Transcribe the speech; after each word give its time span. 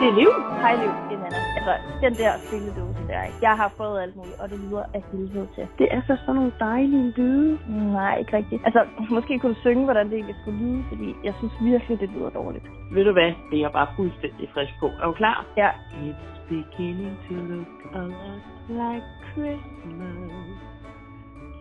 Det 0.00 0.08
er 0.12 0.16
liv. 0.22 0.30
Hej 0.64 0.74
Liv, 0.82 0.92
det 1.08 1.14
er 1.16 1.22
Nana. 1.24 1.38
Altså, 1.58 1.72
den 2.04 2.12
der 2.22 2.32
spilledåse 2.46 3.02
der, 3.08 3.22
ikke? 3.28 3.38
Jeg 3.42 3.54
har 3.60 3.68
prøvet 3.76 4.00
alt 4.02 4.16
muligt, 4.16 4.40
og 4.42 4.50
det 4.50 4.58
lyder 4.64 4.84
af 4.94 5.02
helvede 5.12 5.48
til. 5.54 5.66
Det 5.78 5.88
er 5.90 6.00
så 6.06 6.16
sådan 6.20 6.34
nogle 6.34 6.52
dejlige 6.60 7.10
lyde. 7.16 7.58
Nej, 7.98 8.18
ikke 8.18 8.36
rigtigt. 8.36 8.62
Altså, 8.64 8.80
måske 9.10 9.38
kunne 9.38 9.54
du 9.54 9.60
synge, 9.60 9.84
hvordan 9.84 10.06
det 10.06 10.14
egentlig 10.14 10.36
skulle 10.42 10.58
lyde, 10.64 10.84
fordi 10.88 11.14
jeg 11.24 11.34
synes 11.38 11.52
virkelig, 11.60 12.00
det 12.00 12.10
lyder 12.16 12.30
dårligt. 12.30 12.64
Ved 12.92 13.04
du 13.04 13.12
hvad? 13.12 13.32
Det 13.50 13.56
er 13.58 13.64
jeg 13.66 13.72
bare 13.72 13.88
fuldstændig 13.96 14.50
frisk 14.54 14.72
på. 14.80 14.86
Er 14.86 15.06
du 15.06 15.12
klar? 15.12 15.46
Ja. 15.56 15.70
It's 16.08 16.38
beginning 16.48 17.14
to 17.28 17.34
look 17.34 17.78
a 17.94 18.02
lot 18.14 18.42
like 18.82 19.06
Christmas. 19.32 20.32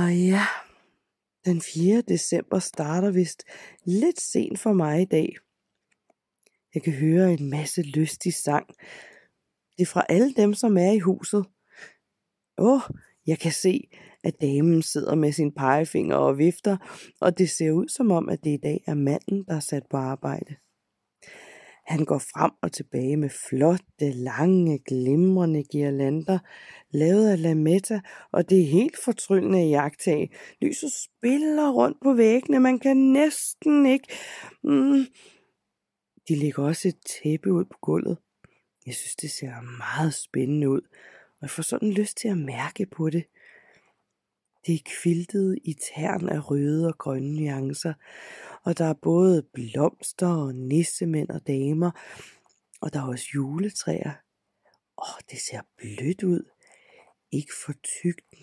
Ja. 0.09 0.47
Den 1.45 1.61
4. 1.61 2.03
december 2.09 2.59
starter 2.59 3.11
vist 3.11 3.45
lidt 3.85 4.21
sent 4.21 4.59
for 4.59 4.73
mig 4.73 5.03
i 5.03 5.05
dag. 5.05 5.37
Jeg 6.75 6.83
kan 6.83 6.93
høre 6.93 7.33
en 7.33 7.51
masse 7.51 7.83
lystig 7.83 8.35
sang. 8.35 8.67
Det 9.77 9.83
er 9.83 9.87
fra 9.87 10.07
alle 10.09 10.35
dem, 10.35 10.55
som 10.55 10.77
er 10.77 10.91
i 10.91 10.99
huset. 10.99 11.45
Åh, 12.59 12.75
oh, 12.75 12.81
jeg 13.27 13.39
kan 13.39 13.53
se, 13.53 13.89
at 14.25 14.41
damen 14.41 14.83
sidder 14.83 15.15
med 15.15 15.33
sin 15.33 15.53
pegefinger 15.53 16.17
og 16.17 16.39
vifter, 16.39 16.77
og 17.21 17.39
det 17.39 17.51
ser 17.51 17.71
ud 17.71 17.89
som 17.89 18.11
om, 18.11 18.29
at 18.29 18.45
det 18.45 18.51
i 18.51 18.61
dag 18.63 18.85
er 18.87 18.95
manden, 18.95 19.45
der 19.45 19.57
er 19.57 19.61
sat 19.61 19.87
på 19.91 19.97
arbejde. 19.97 20.57
Han 21.83 22.05
går 22.05 22.19
frem 22.19 22.51
og 22.63 22.73
tilbage 22.73 23.17
med 23.17 23.31
flotte, 23.49 24.13
lange, 24.13 24.79
glimrende 24.79 25.63
girlander, 25.63 26.39
lavet 26.91 27.29
af 27.29 27.43
lametta, 27.43 28.01
og 28.33 28.51
det 28.51 28.63
er 28.63 28.67
helt 28.67 28.97
fortryllende 29.05 29.67
i 29.67 29.71
jagttag. 29.71 30.35
Lyset 30.61 30.93
spiller 30.93 31.71
rundt 31.71 31.99
på 32.03 32.15
væggene, 32.15 32.61
man 32.61 32.79
kan 32.79 32.97
næsten 32.97 33.87
ikke... 33.87 34.09
Mm. 34.65 35.07
De 36.29 36.37
lægger 36.37 36.63
også 36.63 36.89
et 36.89 36.99
tæppe 37.23 37.53
ud 37.53 37.65
på 37.65 37.79
gulvet. 37.81 38.19
Jeg 38.87 38.95
synes, 38.95 39.17
det 39.17 39.31
ser 39.31 39.79
meget 39.79 40.15
spændende 40.15 40.69
ud, 40.71 40.81
og 41.31 41.43
jeg 41.43 41.51
får 41.51 41.63
sådan 41.63 41.93
lyst 41.93 42.17
til 42.17 42.29
at 42.29 42.39
mærke 42.39 42.87
på 42.87 43.11
det. 43.11 43.25
Det 44.67 44.75
er 44.75 44.91
kviltet 45.03 45.59
i 45.65 45.75
tern 45.75 46.29
af 46.29 46.51
røde 46.51 46.89
og 46.89 46.99
grønne 46.99 47.37
nuancer, 47.37 47.93
og 48.65 48.79
der 48.79 48.85
er 48.85 48.95
både 49.03 49.43
blomster 49.53 50.29
og 50.29 50.55
nissemænd 50.55 51.31
og 51.31 51.47
damer, 51.47 51.91
og 52.81 52.93
der 52.93 53.01
er 53.01 53.09
også 53.09 53.27
juletræer. 53.35 54.13
Åh, 54.99 55.21
det 55.31 55.41
ser 55.41 55.61
blødt 55.77 56.23
ud. 56.23 56.51
Ikke 57.33 57.53
for 57.67 57.73
tykt, 57.73 58.35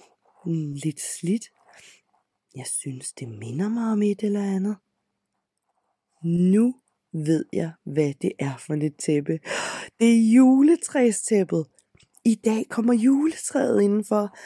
lidt 0.83 1.01
slidt. 1.01 1.45
Jeg 2.55 2.65
synes, 2.67 3.13
det 3.13 3.29
minder 3.29 3.69
mig 3.69 3.91
om 3.91 4.01
et 4.01 4.23
eller 4.23 4.43
andet. 4.43 4.77
Nu 6.23 6.75
ved 7.13 7.45
jeg, 7.53 7.71
hvad 7.83 8.13
det 8.21 8.31
er 8.39 8.57
for 8.57 8.73
et 8.73 8.95
tæppe. 8.97 9.39
Det 9.99 10.09
er 10.15 10.33
juletræstæppet. 10.35 11.65
I 12.25 12.35
dag 12.35 12.65
kommer 12.69 12.93
juletræet 12.93 13.81
indenfor. 13.81 14.37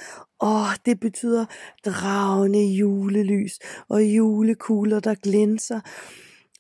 Åh, 0.42 0.76
det 0.86 1.00
betyder 1.00 1.46
dragende 1.86 2.66
julelys 2.66 3.60
og 3.90 4.04
julekugler, 4.04 5.00
der 5.00 5.16
glinser. 5.16 5.80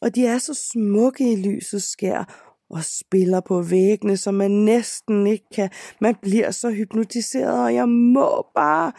Og 0.01 0.15
de 0.15 0.25
er 0.25 0.37
så 0.37 0.53
smukke 0.53 1.33
i 1.33 1.35
lysets 1.35 1.85
skær 1.85 2.49
og 2.69 2.83
spiller 2.83 3.39
på 3.39 3.61
væggene, 3.61 4.17
så 4.17 4.31
man 4.31 4.51
næsten 4.51 5.27
ikke 5.27 5.45
kan. 5.55 5.69
Man 6.01 6.15
bliver 6.21 6.51
så 6.51 6.71
hypnotiseret, 6.71 7.63
og 7.63 7.73
jeg 7.73 7.89
må 7.89 8.47
bare 8.55 8.91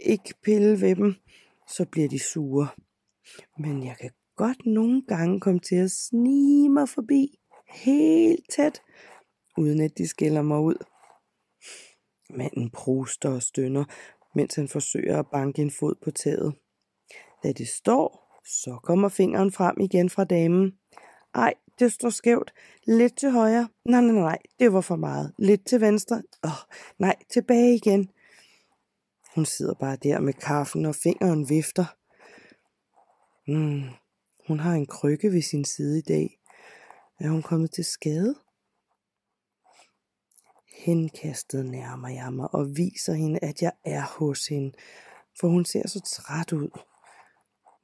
ikke 0.00 0.34
pille 0.42 0.80
ved 0.80 0.96
dem. 0.96 1.14
Så 1.68 1.84
bliver 1.84 2.08
de 2.08 2.18
sure. 2.18 2.68
Men 3.58 3.84
jeg 3.84 3.96
kan 4.00 4.10
godt 4.36 4.66
nogle 4.66 5.02
gange 5.08 5.40
komme 5.40 5.60
til 5.60 5.76
at 5.76 5.90
snige 5.90 6.68
mig 6.68 6.88
forbi 6.88 7.38
helt 7.68 8.44
tæt, 8.50 8.82
uden 9.58 9.80
at 9.80 9.98
de 9.98 10.08
skiller 10.08 10.42
mig 10.42 10.60
ud. 10.60 10.84
Manden 12.30 12.70
pruster 12.70 13.30
og 13.30 13.42
stønner, 13.42 13.84
mens 14.34 14.54
han 14.54 14.68
forsøger 14.68 15.18
at 15.18 15.26
banke 15.32 15.62
en 15.62 15.70
fod 15.70 15.94
på 16.04 16.10
taget. 16.10 16.54
Da 17.42 17.52
det 17.52 17.68
står, 17.68 18.40
så 18.44 18.78
kommer 18.82 19.08
fingeren 19.08 19.52
frem 19.52 19.80
igen 19.80 20.10
fra 20.10 20.24
damen. 20.24 20.72
Ej, 21.34 21.54
det 21.78 21.92
står 21.92 22.10
skævt. 22.10 22.52
Lidt 22.86 23.16
til 23.16 23.30
højre. 23.30 23.68
Nej, 23.84 24.00
nej, 24.00 24.14
nej, 24.14 24.38
det 24.58 24.72
var 24.72 24.80
for 24.80 24.96
meget. 24.96 25.34
Lidt 25.38 25.66
til 25.66 25.80
venstre. 25.80 26.22
Åh, 26.44 26.50
oh, 26.50 26.56
nej, 26.98 27.16
tilbage 27.30 27.74
igen. 27.74 28.10
Hun 29.34 29.44
sidder 29.44 29.74
bare 29.74 29.96
der 29.96 30.20
med 30.20 30.32
kaffen 30.32 30.84
og 30.84 30.94
fingeren 30.94 31.48
vifter. 31.48 31.84
Mm, 33.48 33.82
hun 34.48 34.60
har 34.60 34.72
en 34.72 34.86
krykke 34.86 35.32
ved 35.32 35.42
sin 35.42 35.64
side 35.64 35.98
i 35.98 36.02
dag. 36.02 36.40
Er 37.20 37.28
hun 37.28 37.42
kommet 37.42 37.70
til 37.70 37.84
skade? 37.84 38.34
Henkastet 40.88 41.66
nærmer 41.66 42.08
jeg 42.08 42.32
mig 42.32 42.54
og 42.54 42.76
viser 42.76 43.12
hende, 43.12 43.38
at 43.42 43.62
jeg 43.62 43.72
er 43.84 44.02
hos 44.18 44.46
hende, 44.46 44.72
for 45.40 45.48
hun 45.48 45.64
ser 45.64 45.88
så 45.88 46.00
træt 46.00 46.52
ud. 46.52 46.80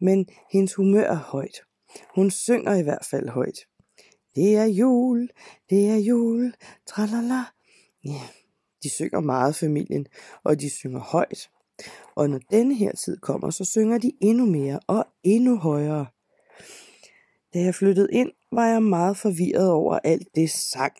Men 0.00 0.26
hendes 0.52 0.74
humør 0.74 1.04
er 1.04 1.16
højt. 1.16 1.60
Hun 2.14 2.30
synger 2.30 2.74
i 2.74 2.82
hvert 2.82 3.04
fald 3.10 3.28
højt. 3.28 3.58
Det 4.34 4.56
er 4.56 4.64
jul, 4.64 5.30
det 5.70 5.88
er 5.88 5.96
jul, 5.96 6.54
tralala. 6.86 7.42
Ja, 8.04 8.20
de 8.82 8.90
synger 8.90 9.20
meget 9.20 9.56
familien, 9.56 10.06
og 10.44 10.60
de 10.60 10.70
synger 10.70 11.00
højt. 11.00 11.50
Og 12.14 12.30
når 12.30 12.40
denne 12.50 12.74
her 12.74 12.92
tid 12.92 13.16
kommer, 13.16 13.50
så 13.50 13.64
synger 13.64 13.98
de 13.98 14.12
endnu 14.20 14.46
mere 14.46 14.80
og 14.86 15.06
endnu 15.22 15.56
højere. 15.56 16.06
Da 17.54 17.58
jeg 17.58 17.74
flyttede 17.74 18.08
ind, 18.12 18.32
var 18.52 18.66
jeg 18.66 18.82
meget 18.82 19.16
forvirret 19.16 19.70
over 19.70 19.98
alt 20.04 20.28
det 20.34 20.50
sang, 20.50 20.96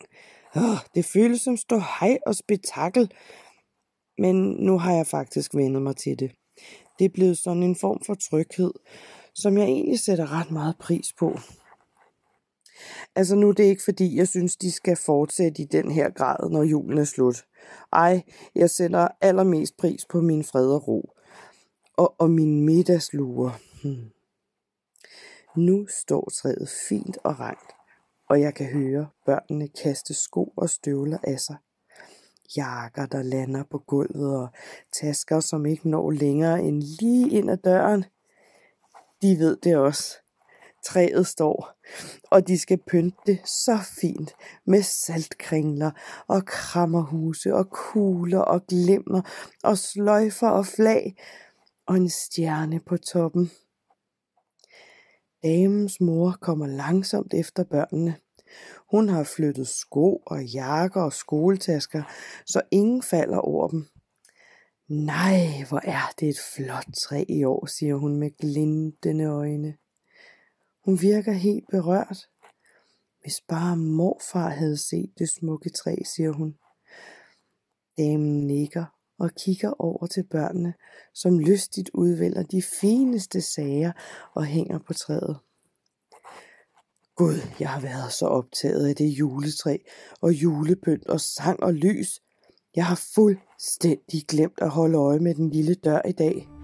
det 0.95 1.05
føles 1.05 1.41
som 1.41 1.57
stå 1.57 1.81
hej 1.99 2.17
og 2.25 2.35
spektakel. 2.35 3.11
Men 4.17 4.35
nu 4.35 4.77
har 4.77 4.93
jeg 4.93 5.07
faktisk 5.07 5.55
vendet 5.55 5.81
mig 5.81 5.97
til 5.97 6.19
det. 6.19 6.31
Det 6.99 7.05
er 7.05 7.09
blevet 7.13 7.37
sådan 7.37 7.63
en 7.63 7.75
form 7.75 8.01
for 8.05 8.13
tryghed, 8.13 8.71
som 9.35 9.57
jeg 9.57 9.65
egentlig 9.65 9.99
sætter 9.99 10.39
ret 10.39 10.51
meget 10.51 10.75
pris 10.79 11.13
på. 11.19 11.39
Altså 13.15 13.35
nu 13.35 13.49
er 13.49 13.53
det 13.53 13.63
ikke 13.63 13.83
fordi, 13.83 14.17
jeg 14.17 14.27
synes, 14.27 14.55
de 14.55 14.71
skal 14.71 14.97
fortsætte 15.05 15.61
i 15.61 15.65
den 15.65 15.91
her 15.91 16.09
grad, 16.09 16.49
når 16.49 16.63
julen 16.63 16.97
er 16.97 17.03
slut. 17.03 17.45
Ej, 17.93 18.21
jeg 18.55 18.69
sætter 18.69 19.07
allermest 19.21 19.77
pris 19.77 20.05
på 20.09 20.21
min 20.21 20.43
fred 20.43 20.67
og 20.67 20.87
ro. 20.87 21.09
Og, 21.97 22.15
og 22.19 22.31
min 22.31 22.61
middagslure. 22.61 23.53
Hmm. 23.83 24.11
Nu 25.57 25.87
står 26.03 26.29
træet 26.29 26.69
fint 26.89 27.17
og 27.23 27.39
rent 27.39 27.84
og 28.29 28.41
jeg 28.41 28.53
kan 28.53 28.65
høre 28.65 29.07
børnene 29.25 29.67
kaste 29.67 30.13
sko 30.13 30.53
og 30.57 30.69
støvler 30.69 31.17
af 31.23 31.39
sig. 31.39 31.55
Jakker, 32.57 33.05
der 33.05 33.23
lander 33.23 33.63
på 33.71 33.77
gulvet, 33.77 34.37
og 34.37 34.47
tasker, 35.01 35.39
som 35.39 35.65
ikke 35.65 35.89
når 35.89 36.11
længere 36.11 36.61
end 36.61 36.83
lige 36.83 37.29
ind 37.29 37.51
ad 37.51 37.57
døren. 37.57 38.05
De 39.21 39.39
ved 39.39 39.57
det 39.63 39.77
også. 39.77 40.17
Træet 40.85 41.27
står, 41.27 41.71
og 42.31 42.47
de 42.47 42.59
skal 42.59 42.79
pynte 42.87 43.17
det 43.25 43.41
så 43.45 43.77
fint 44.01 44.35
med 44.65 44.81
saltkringler 44.81 45.91
og 46.27 46.45
krammerhuse 46.45 47.55
og 47.55 47.69
kugler 47.69 48.39
og 48.39 48.67
glimmer 48.67 49.21
og 49.63 49.77
sløjfer 49.77 50.49
og 50.49 50.65
flag 50.65 51.15
og 51.85 51.95
en 51.95 52.09
stjerne 52.09 52.79
på 52.79 52.97
toppen. 52.97 53.51
Damens 55.43 56.01
mor 56.01 56.37
kommer 56.41 56.67
langsomt 56.67 57.33
efter 57.33 57.63
børnene. 57.63 58.15
Hun 58.91 59.09
har 59.09 59.23
flyttet 59.23 59.67
sko 59.67 60.15
og 60.15 60.43
jakker 60.43 61.01
og 61.01 61.13
skoletasker, 61.13 62.03
så 62.45 62.61
ingen 62.71 63.03
falder 63.03 63.37
over 63.37 63.67
dem. 63.67 63.85
Nej, 64.87 65.63
hvor 65.69 65.81
er 65.83 66.13
det 66.19 66.29
et 66.29 66.39
flot 66.55 66.85
træ 67.03 67.25
i 67.29 67.43
år, 67.43 67.65
siger 67.65 67.95
hun 67.95 68.19
med 68.19 68.37
glintende 68.37 69.25
øjne. 69.25 69.77
Hun 70.85 71.01
virker 71.01 71.31
helt 71.31 71.65
berørt. 71.71 72.29
Hvis 73.21 73.41
bare 73.47 73.77
morfar 73.77 74.49
havde 74.49 74.77
set 74.77 75.13
det 75.17 75.29
smukke 75.29 75.69
træ, 75.69 75.95
siger 76.15 76.31
hun. 76.31 76.55
Damen 77.97 78.47
nikker 78.47 78.85
og 79.19 79.31
kigger 79.37 79.71
over 79.81 80.07
til 80.07 80.23
børnene, 80.23 80.73
som 81.13 81.39
lystigt 81.39 81.89
udvælger 81.93 82.43
de 82.43 82.61
fineste 82.61 83.41
sager 83.41 83.91
og 84.33 84.45
hænger 84.45 84.79
på 84.79 84.93
træet. 84.93 85.37
Gud, 87.15 87.35
jeg 87.59 87.69
har 87.69 87.81
været 87.81 88.13
så 88.13 88.25
optaget 88.25 88.87
af 88.87 88.95
det 88.95 89.05
juletræ 89.05 89.77
og 90.21 90.33
julepynt 90.33 91.07
og 91.07 91.21
sang 91.21 91.63
og 91.63 91.73
lys. 91.73 92.21
Jeg 92.75 92.85
har 92.85 93.09
fuldstændig 93.15 94.23
glemt 94.27 94.59
at 94.61 94.69
holde 94.69 94.97
øje 94.97 95.19
med 95.19 95.35
den 95.35 95.49
lille 95.49 95.75
dør 95.75 96.01
i 96.07 96.11
dag. 96.11 96.54